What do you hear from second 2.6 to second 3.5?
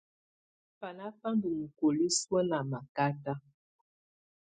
makata.